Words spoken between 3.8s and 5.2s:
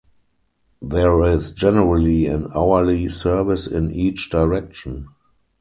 each direction.